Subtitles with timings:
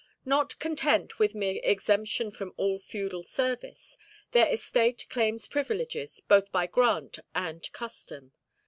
[0.25, 3.99] Not content with mere exemption from all feudal service,
[4.31, 8.31] their estate claims privileges, both by grant and custom.